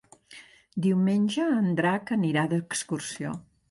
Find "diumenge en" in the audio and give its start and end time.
0.85-1.71